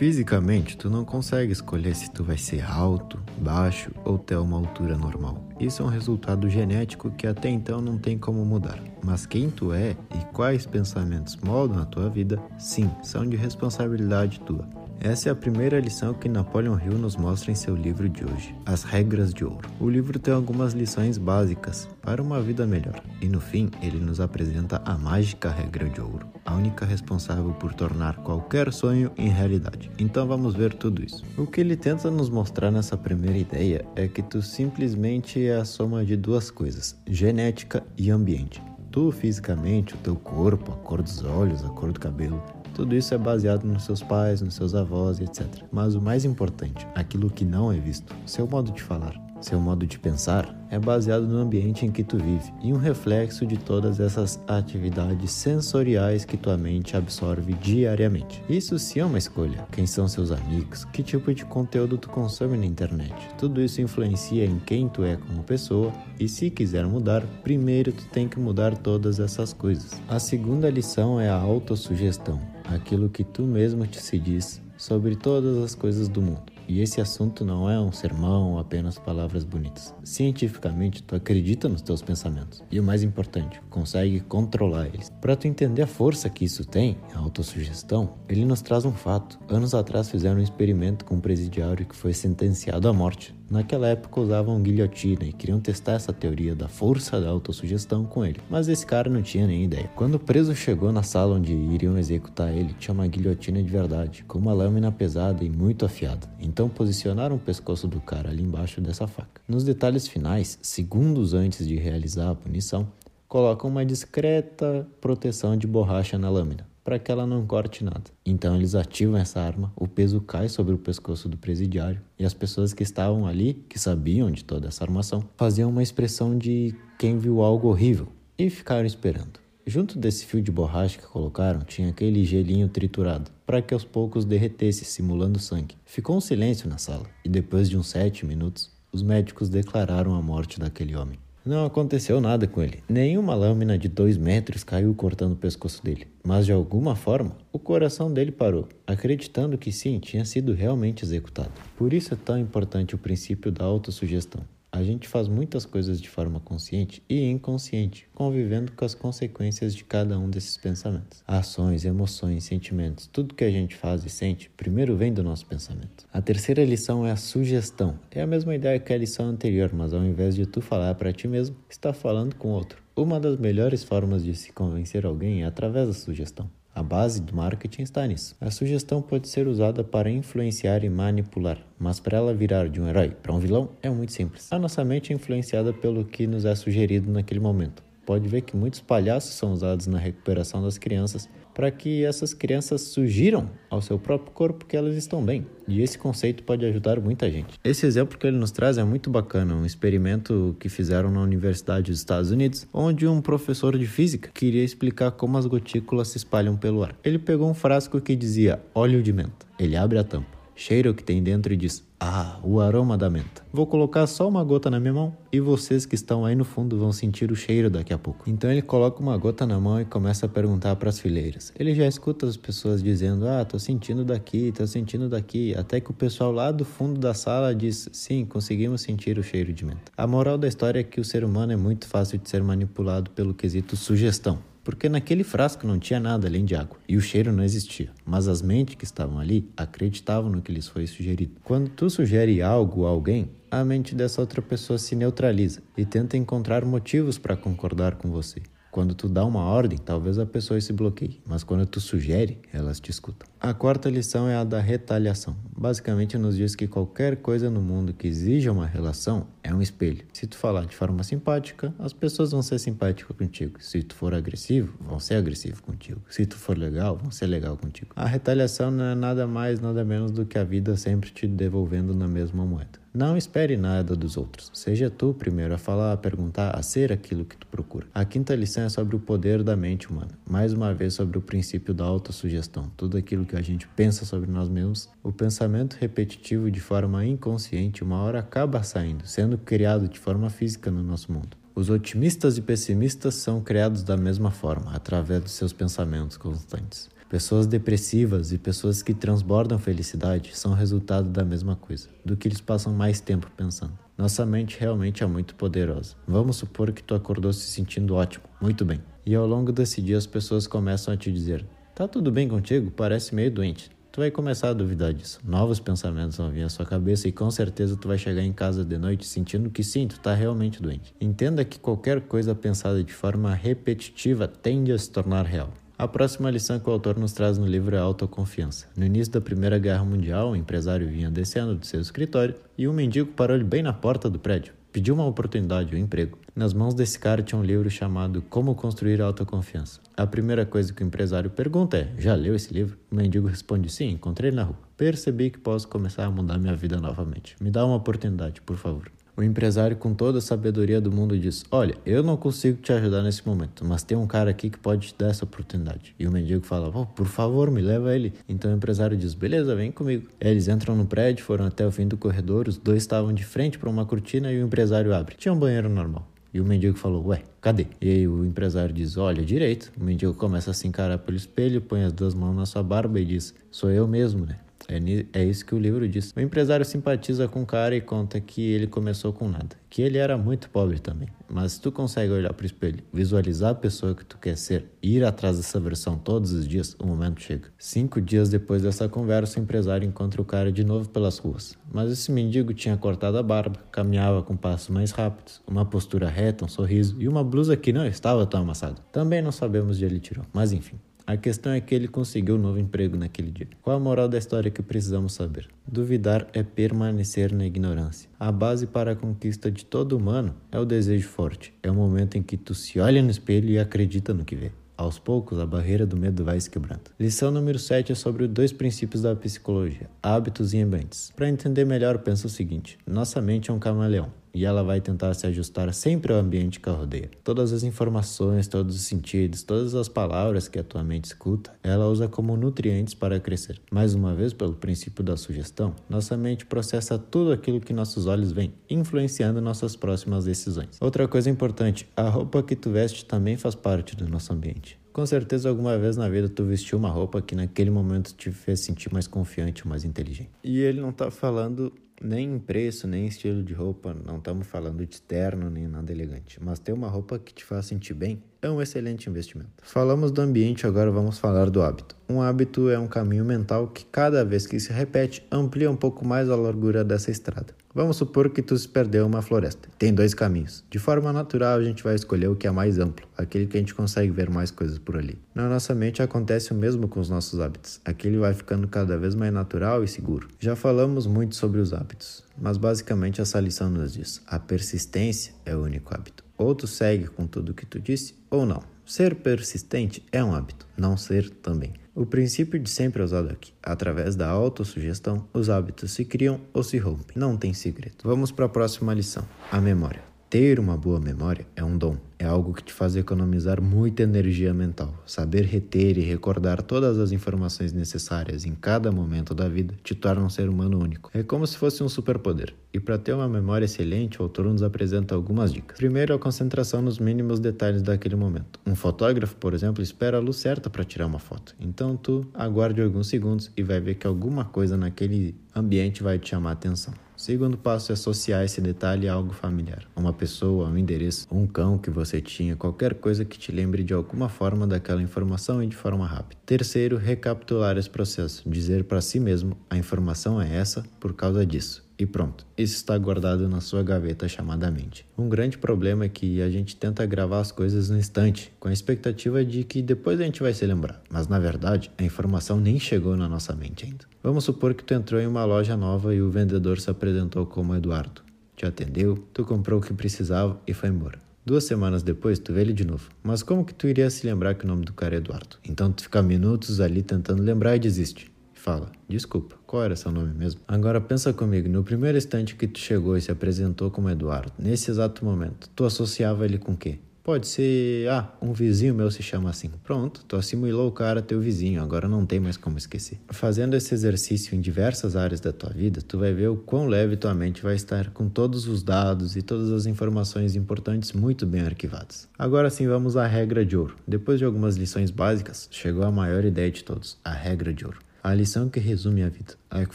[0.00, 4.96] Fisicamente, tu não consegue escolher se tu vai ser alto, baixo ou ter uma altura
[4.96, 5.44] normal.
[5.60, 8.82] Isso é um resultado genético que até então não tem como mudar.
[9.04, 14.40] Mas quem tu é e quais pensamentos moldam a tua vida, sim, são de responsabilidade
[14.40, 14.66] tua.
[15.02, 18.54] Essa é a primeira lição que Napoleon Hill nos mostra em seu livro de hoje,
[18.66, 19.66] As Regras de Ouro.
[19.80, 24.20] O livro tem algumas lições básicas para uma vida melhor, e no fim ele nos
[24.20, 29.90] apresenta a mágica regra de ouro, a única responsável por tornar qualquer sonho em realidade.
[29.98, 31.24] Então vamos ver tudo isso.
[31.38, 35.64] O que ele tenta nos mostrar nessa primeira ideia é que tu simplesmente é a
[35.64, 38.62] soma de duas coisas: genética e ambiente.
[38.90, 42.42] Tu fisicamente, o teu corpo, a cor dos olhos, a cor do cabelo,
[42.74, 45.46] tudo isso é baseado nos seus pais, nos seus avós, etc.
[45.70, 49.86] Mas o mais importante, aquilo que não é visto, seu modo de falar, seu modo
[49.86, 53.98] de pensar, é baseado no ambiente em que tu vive e um reflexo de todas
[53.98, 58.42] essas atividades sensoriais que tua mente absorve diariamente.
[58.48, 59.66] Isso sim é uma escolha.
[59.72, 60.84] Quem são seus amigos?
[60.86, 63.14] Que tipo de conteúdo tu consome na internet?
[63.36, 68.04] Tudo isso influencia em quem tu é como pessoa e se quiser mudar, primeiro tu
[68.06, 70.00] tem que mudar todas essas coisas.
[70.08, 72.40] A segunda lição é a autossugestão
[72.74, 76.50] aquilo que tu mesmo te se diz sobre todas as coisas do mundo.
[76.66, 79.92] E esse assunto não é um sermão ou apenas palavras bonitas.
[80.04, 82.62] Cientificamente, tu acredita nos teus pensamentos.
[82.70, 85.10] E o mais importante, consegue controlar eles.
[85.20, 89.38] Para tu entender a força que isso tem, a autossugestão, ele nos traz um fato.
[89.48, 94.20] Anos atrás fizeram um experimento com um presidiário que foi sentenciado à morte Naquela época
[94.20, 98.86] usavam guilhotina e queriam testar essa teoria da força da autossugestão com ele, mas esse
[98.86, 99.90] cara não tinha nem ideia.
[99.96, 104.22] Quando o preso chegou na sala onde iriam executar ele, tinha uma guilhotina de verdade,
[104.22, 106.28] com uma lâmina pesada e muito afiada.
[106.38, 109.40] Então posicionaram o pescoço do cara ali embaixo dessa faca.
[109.48, 112.86] Nos detalhes finais, segundos antes de realizar a punição,
[113.26, 118.02] colocam uma discreta proteção de borracha na lâmina para que ela não corte nada.
[118.26, 122.34] Então eles ativam essa arma, o peso cai sobre o pescoço do presidiário e as
[122.34, 127.16] pessoas que estavam ali, que sabiam de toda essa armação, faziam uma expressão de quem
[127.16, 129.38] viu algo horrível e ficaram esperando.
[129.64, 134.24] Junto desse fio de borracha que colocaram, tinha aquele gelinho triturado, para que aos poucos
[134.24, 135.76] derretesse, simulando sangue.
[135.84, 140.20] Ficou um silêncio na sala, e depois de uns sete minutos, os médicos declararam a
[140.20, 141.20] morte daquele homem.
[141.44, 142.82] Não aconteceu nada com ele.
[142.86, 146.06] Nenhuma lâmina de dois metros caiu cortando o pescoço dele.
[146.22, 151.52] Mas de alguma forma, o coração dele parou, acreditando que sim, tinha sido realmente executado.
[151.78, 154.42] Por isso é tão importante o princípio da autossugestão.
[154.72, 159.82] A gente faz muitas coisas de forma consciente e inconsciente, convivendo com as consequências de
[159.82, 161.24] cada um desses pensamentos.
[161.26, 166.06] Ações, emoções, sentimentos, tudo que a gente faz e sente, primeiro vem do nosso pensamento.
[166.12, 167.98] A terceira lição é a sugestão.
[168.12, 171.12] É a mesma ideia que a lição anterior, mas ao invés de tu falar para
[171.12, 172.80] ti mesmo, está falando com outro.
[172.94, 176.48] Uma das melhores formas de se convencer alguém é através da sugestão.
[176.80, 178.34] A base do marketing está nisso.
[178.40, 182.88] A sugestão pode ser usada para influenciar e manipular, mas para ela virar de um
[182.88, 184.50] herói para um vilão é muito simples.
[184.50, 187.82] A nossa mente é influenciada pelo que nos é sugerido naquele momento.
[188.10, 192.80] Pode ver que muitos palhaços são usados na recuperação das crianças para que essas crianças
[192.80, 195.46] sugiram ao seu próprio corpo que elas estão bem.
[195.68, 197.56] E esse conceito pode ajudar muita gente.
[197.62, 201.92] Esse exemplo que ele nos traz é muito bacana, um experimento que fizeram na Universidade
[201.92, 206.56] dos Estados Unidos, onde um professor de física queria explicar como as gotículas se espalham
[206.56, 206.96] pelo ar.
[207.04, 209.46] Ele pegou um frasco que dizia óleo de menta.
[209.56, 213.08] Ele abre a tampa cheira o que tem dentro e diz: Ah, o aroma da
[213.08, 213.42] menta.
[213.52, 216.78] Vou colocar só uma gota na minha mão e vocês que estão aí no fundo
[216.78, 218.28] vão sentir o cheiro daqui a pouco.
[218.28, 221.52] Então ele coloca uma gota na mão e começa a perguntar para as fileiras.
[221.58, 225.54] Ele já escuta as pessoas dizendo: Ah, tô sentindo daqui, tô sentindo daqui.
[225.54, 229.52] Até que o pessoal lá do fundo da sala diz: Sim, conseguimos sentir o cheiro
[229.52, 229.92] de menta.
[229.96, 233.10] A moral da história é que o ser humano é muito fácil de ser manipulado
[233.10, 237.32] pelo quesito sugestão porque naquele frasco não tinha nada além de água e o cheiro
[237.32, 237.90] não existia.
[238.04, 241.36] Mas as mentes que estavam ali acreditavam no que lhes foi sugerido.
[241.42, 246.16] Quando tu sugere algo a alguém, a mente dessa outra pessoa se neutraliza e tenta
[246.16, 248.40] encontrar motivos para concordar com você.
[248.70, 252.78] Quando tu dá uma ordem, talvez a pessoa se bloqueie, mas quando tu sugere, elas
[252.78, 253.28] te escutam.
[253.40, 255.36] A quarta lição é a da retaliação.
[255.56, 260.04] Basicamente nos diz que qualquer coisa no mundo que exija uma relação é um espelho.
[260.12, 263.60] Se tu falar de forma simpática, as pessoas vão ser simpáticas contigo.
[263.60, 266.00] Se tu for agressivo, vão ser agressivos contigo.
[266.08, 267.90] Se tu for legal, vão ser legal contigo.
[267.96, 271.92] A retaliação não é nada mais, nada menos do que a vida sempre te devolvendo
[271.92, 272.79] na mesma moeda.
[272.92, 274.50] Não espere nada dos outros.
[274.52, 277.86] Seja tu primeiro a falar, a perguntar, a ser aquilo que tu procura.
[277.94, 280.10] A quinta lição é sobre o poder da mente humana.
[280.28, 282.68] Mais uma vez sobre o princípio da autossugestão.
[282.76, 287.84] Tudo aquilo que a gente pensa sobre nós mesmos, o pensamento repetitivo de forma inconsciente,
[287.84, 291.36] uma hora acaba saindo, sendo criado de forma física no nosso mundo.
[291.54, 296.90] Os otimistas e pessimistas são criados da mesma forma, através dos seus pensamentos constantes.
[297.10, 302.40] Pessoas depressivas e pessoas que transbordam felicidade são resultado da mesma coisa, do que eles
[302.40, 303.76] passam mais tempo pensando.
[303.98, 305.96] Nossa mente realmente é muito poderosa.
[306.06, 308.80] Vamos supor que tu acordou se sentindo ótimo, muito bem.
[309.04, 312.70] E ao longo desse dia as pessoas começam a te dizer: "Tá tudo bem contigo?
[312.70, 313.72] Parece meio doente".
[313.90, 315.18] Tu vai começar a duvidar disso.
[315.24, 318.64] Novos pensamentos vão vir à sua cabeça e com certeza tu vai chegar em casa
[318.64, 320.94] de noite sentindo que sim, tu tá realmente doente.
[321.00, 325.52] Entenda que qualquer coisa pensada de forma repetitiva tende a se tornar real.
[325.80, 328.66] A próxima lição que o autor nos traz no livro é autoconfiança.
[328.76, 332.72] No início da Primeira Guerra Mundial, um empresário vinha descendo do seu escritório e um
[332.74, 334.52] mendigo parou-lhe bem na porta do prédio.
[334.70, 336.18] Pediu uma oportunidade, um emprego.
[336.36, 339.80] Nas mãos desse cara tinha um livro chamado Como Construir Autoconfiança.
[339.96, 342.76] A primeira coisa que o empresário pergunta é: Já leu esse livro?
[342.92, 344.58] O mendigo responde: Sim, encontrei na rua.
[344.76, 347.36] Percebi que posso começar a mudar minha vida novamente.
[347.40, 348.92] Me dá uma oportunidade, por favor.
[349.20, 353.02] O empresário, com toda a sabedoria do mundo, diz: Olha, eu não consigo te ajudar
[353.02, 355.94] nesse momento, mas tem um cara aqui que pode te dar essa oportunidade.
[355.98, 358.14] E o mendigo fala: oh, Por favor, me leva ele.
[358.26, 360.08] Então o empresário diz: Beleza, vem comigo.
[360.18, 363.58] Eles entram no prédio, foram até o fim do corredor, os dois estavam de frente
[363.58, 365.16] para uma cortina e o empresário abre.
[365.18, 366.08] Tinha um banheiro normal.
[366.32, 367.66] E o mendigo falou: Ué, cadê?
[367.78, 369.70] E aí o empresário diz: Olha, direito.
[369.78, 372.98] O mendigo começa a se encarar pelo espelho, põe as duas mãos na sua barba
[372.98, 374.38] e diz: Sou eu mesmo, né?
[374.70, 376.12] É, é isso que o livro diz.
[376.16, 379.98] O empresário simpatiza com o cara e conta que ele começou com nada, que ele
[379.98, 381.08] era muito pobre também.
[381.28, 384.66] Mas se tu consegue olhar para o espelho, visualizar a pessoa que tu quer ser,
[384.80, 387.48] ir atrás dessa versão todos os dias, o momento chega.
[387.58, 391.58] Cinco dias depois dessa conversa, o empresário encontra o cara de novo pelas ruas.
[391.72, 396.44] Mas esse mendigo tinha cortado a barba, caminhava com passos mais rápidos, uma postura reta,
[396.44, 398.80] um sorriso e uma blusa que não estava tão amassada.
[398.92, 400.78] Também não sabemos de onde ele tirou, mas enfim.
[401.06, 403.48] A questão é que ele conseguiu um novo emprego naquele dia.
[403.62, 405.48] Qual a moral da história que precisamos saber?
[405.66, 408.08] Duvidar é permanecer na ignorância.
[408.18, 411.52] A base para a conquista de todo humano é o desejo forte.
[411.62, 414.52] É o momento em que tu se olha no espelho e acredita no que vê.
[414.76, 416.90] Aos poucos, a barreira do medo vai se quebrando.
[416.98, 421.12] Lição número 7 é sobre dois princípios da psicologia: hábitos e ambientes.
[421.14, 425.14] Para entender melhor, pensa o seguinte: nossa mente é um camaleão e ela vai tentar
[425.14, 427.10] se ajustar sempre ao ambiente que a rodeia.
[427.24, 431.88] Todas as informações, todos os sentidos, todas as palavras que a tua mente escuta, ela
[431.88, 433.60] usa como nutrientes para crescer.
[433.70, 438.32] Mais uma vez, pelo princípio da sugestão, nossa mente processa tudo aquilo que nossos olhos
[438.32, 440.78] veem, influenciando nossas próximas decisões.
[440.80, 444.80] Outra coisa importante, a roupa que tu veste também faz parte do nosso ambiente.
[444.92, 448.60] Com certeza alguma vez na vida tu vestiu uma roupa que naquele momento te fez
[448.60, 450.30] sentir mais confiante mais inteligente.
[450.42, 454.46] E ele não tá falando nem em preço, nem em estilo de roupa, não estamos
[454.46, 458.22] falando de terno nem nada elegante, mas ter uma roupa que te faz sentir bem
[458.40, 459.50] é um excelente investimento.
[459.62, 461.94] Falamos do ambiente, agora vamos falar do hábito.
[462.08, 466.04] Um hábito é um caminho mental que cada vez que se repete amplia um pouco
[466.04, 467.59] mais a largura dessa estrada.
[467.72, 469.68] Vamos supor que tu se perdeu uma floresta.
[469.78, 470.64] Tem dois caminhos.
[470.68, 473.60] De forma natural, a gente vai escolher o que é mais amplo, aquele que a
[473.60, 475.16] gente consegue ver mais coisas por ali.
[475.32, 477.80] Na nossa mente acontece o mesmo com os nossos hábitos.
[477.84, 480.26] Aquele vai ficando cada vez mais natural e seguro.
[480.40, 485.54] Já falamos muito sobre os hábitos, mas basicamente essa lição nos diz: a persistência é
[485.54, 486.24] o único hábito.
[486.36, 488.64] Ou tu segue com tudo o que tu disse, ou não.
[488.84, 491.74] Ser persistente é um hábito, não ser também.
[492.00, 493.52] O princípio de sempre é usado aqui.
[493.62, 497.14] Através da autossugestão, os hábitos se criam ou se rompem.
[497.14, 497.96] Não tem segredo.
[498.04, 500.02] Vamos para a próxima lição: a memória.
[500.30, 504.52] Ter uma boa memória é um dom, é algo que te faz economizar muita energia
[504.52, 504.94] mental.
[505.06, 510.22] Saber reter e recordar todas as informações necessárias em cada momento da vida te torna
[510.22, 511.10] um ser humano único.
[511.14, 512.54] É como se fosse um superpoder.
[512.72, 515.78] E para ter uma memória excelente, o autor nos apresenta algumas dicas.
[515.78, 518.60] Primeiro, a concentração nos mínimos detalhes daquele momento.
[518.66, 521.56] Um fotógrafo, por exemplo, espera a luz certa para tirar uma foto.
[521.58, 526.28] Então tu aguarde alguns segundos e vai ver que alguma coisa naquele ambiente vai te
[526.28, 526.92] chamar a atenção.
[527.20, 529.86] Segundo passo é associar esse detalhe a algo familiar.
[529.94, 533.92] Uma pessoa, um endereço, um cão que você tinha, qualquer coisa que te lembre de
[533.92, 536.40] alguma forma daquela informação e de forma rápida.
[536.46, 538.48] Terceiro, recapitular esse processo.
[538.48, 542.96] Dizer para si mesmo: a informação é essa por causa disso e pronto, isso está
[542.96, 545.06] guardado na sua gaveta chamada mente.
[545.18, 548.72] Um grande problema é que a gente tenta gravar as coisas no instante, com a
[548.72, 552.80] expectativa de que depois a gente vai se lembrar, mas na verdade a informação nem
[552.80, 554.06] chegou na nossa mente ainda.
[554.22, 557.74] Vamos supor que tu entrou em uma loja nova e o vendedor se apresentou como
[557.74, 558.22] Eduardo.
[558.56, 561.18] Te atendeu, tu comprou o que precisava e foi embora.
[561.44, 563.10] Duas semanas depois, tu vê ele de novo.
[563.22, 565.56] Mas como que tu iria se lembrar que o nome do cara é Eduardo?
[565.68, 568.29] Então tu fica minutos ali tentando lembrar e desiste
[568.60, 570.60] fala: Desculpa, qual era seu nome mesmo?
[570.68, 574.90] Agora pensa comigo, no primeiro instante que tu chegou e se apresentou como Eduardo, nesse
[574.90, 576.98] exato momento, tu associava ele com o quê?
[577.22, 579.70] Pode ser, ah, um vizinho meu se chama assim.
[579.84, 583.18] Pronto, tu assimilou o cara teu vizinho, agora não tem mais como esquecer.
[583.28, 587.16] Fazendo esse exercício em diversas áreas da tua vida, tu vai ver o quão leve
[587.16, 591.60] tua mente vai estar com todos os dados e todas as informações importantes muito bem
[591.60, 592.26] arquivadas.
[592.38, 593.96] Agora sim, vamos à regra de ouro.
[594.08, 597.98] Depois de algumas lições básicas, chegou a maior ideia de todos, a regra de ouro.
[598.22, 599.94] A lição que resume a vida, a que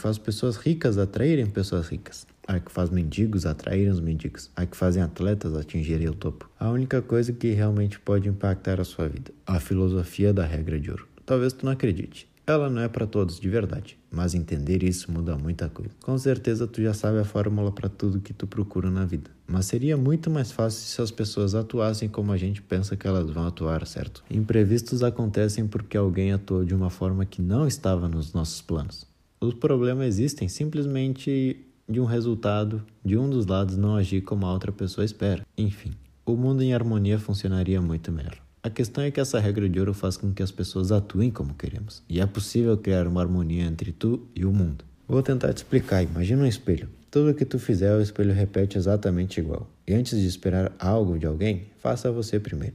[0.00, 4.76] faz pessoas ricas atraírem pessoas ricas a que faz mendigos atraírem os mendigos, a que
[4.76, 6.48] fazem atletas atingirem o topo.
[6.58, 10.90] A única coisa que realmente pode impactar a sua vida, a filosofia da regra de
[10.90, 11.08] ouro.
[11.24, 12.28] Talvez tu não acredite.
[12.46, 15.90] Ela não é para todos de verdade, mas entender isso muda muita coisa.
[16.00, 19.66] Com certeza tu já sabe a fórmula para tudo que tu procura na vida, mas
[19.66, 23.48] seria muito mais fácil se as pessoas atuassem como a gente pensa que elas vão
[23.48, 24.22] atuar, certo?
[24.30, 29.04] Imprevistos acontecem porque alguém atuou de uma forma que não estava nos nossos planos.
[29.40, 34.52] Os problemas existem simplesmente de um resultado de um dos lados não agir como a
[34.52, 35.44] outra pessoa espera.
[35.58, 35.90] Enfim,
[36.24, 38.45] o mundo em harmonia funcionaria muito melhor.
[38.66, 41.54] A questão é que essa regra de ouro faz com que as pessoas atuem como
[41.54, 44.84] queremos, e é possível criar uma harmonia entre tu e o mundo.
[45.06, 46.02] Vou tentar te explicar.
[46.02, 46.88] Imagina um espelho.
[47.08, 49.70] Tudo que tu fizer, o espelho repete exatamente igual.
[49.86, 52.74] E antes de esperar algo de alguém, faça você primeiro.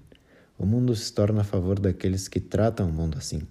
[0.58, 3.42] O mundo se torna a favor daqueles que tratam o mundo assim.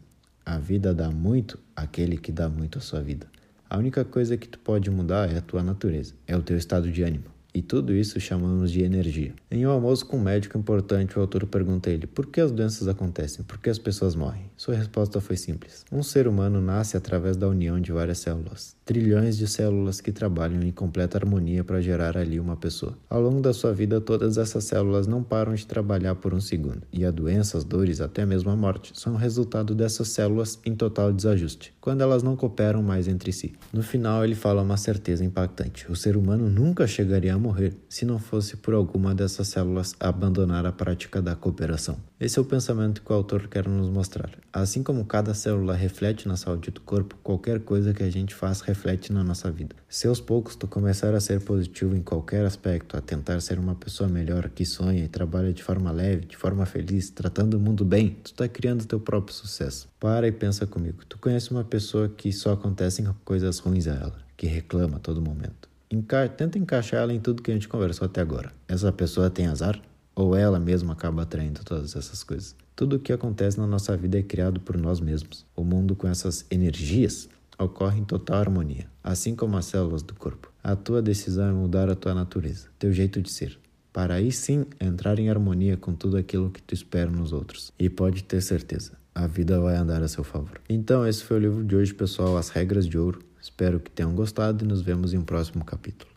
[0.43, 3.27] A vida dá muito àquele que dá muito à sua vida.
[3.69, 6.91] A única coisa que tu pode mudar é a tua natureza, é o teu estado
[6.91, 7.27] de ânimo.
[7.53, 9.35] E tudo isso chamamos de energia.
[9.51, 12.53] Em um almoço com um médico importante, o autor pergunta a ele por que as
[12.53, 14.51] doenças acontecem, por que as pessoas morrem.
[14.57, 19.39] Sua resposta foi simples: um ser humano nasce através da união de várias células, trilhões
[19.39, 22.99] de células que trabalham em completa harmonia para gerar ali uma pessoa.
[23.09, 26.83] Ao longo da sua vida, todas essas células não param de trabalhar por um segundo,
[26.93, 31.13] e a doença, as dores, até mesmo a morte, são resultado dessas células em total
[31.13, 33.53] desajuste, quando elas não cooperam mais entre si.
[33.73, 38.05] No final, ele fala uma certeza impactante: o ser humano nunca chegaria a morrer se
[38.05, 42.10] não fosse por alguma dessas células abandonar a prática da cooperação.
[42.21, 44.31] Esse é o pensamento que o autor quer nos mostrar.
[44.53, 48.61] Assim como cada célula reflete na saúde do corpo, qualquer coisa que a gente faz
[48.61, 49.75] reflete na nossa vida.
[49.89, 53.75] Se aos poucos tu começar a ser positivo em qualquer aspecto, a tentar ser uma
[53.75, 57.87] pessoa melhor que sonha e trabalha de forma leve, de forma feliz, tratando o mundo
[57.87, 59.89] bem, tu está criando teu próprio sucesso.
[59.99, 60.99] Para e pensa comigo.
[61.09, 65.23] Tu conhece uma pessoa que só acontecem coisas ruins a ela, que reclama a todo
[65.23, 65.71] momento.
[65.91, 68.53] Enca tenta encaixar ela em tudo que a gente conversou até agora.
[68.69, 69.81] Essa pessoa tem azar?
[70.21, 72.55] Ou ela mesma acaba atraindo todas essas coisas?
[72.77, 75.47] Tudo o que acontece na nossa vida é criado por nós mesmos.
[75.57, 77.27] O mundo com essas energias
[77.59, 80.53] ocorre em total harmonia, assim como as células do corpo.
[80.63, 83.59] A tua decisão é mudar a tua natureza, teu jeito de ser,
[83.95, 87.73] para aí sim entrar em harmonia com tudo aquilo que tu espera nos outros.
[87.79, 90.61] E pode ter certeza, a vida vai andar a seu favor.
[90.69, 93.21] Então, esse foi o livro de hoje, pessoal, As Regras de Ouro.
[93.41, 96.10] Espero que tenham gostado e nos vemos em um próximo capítulo.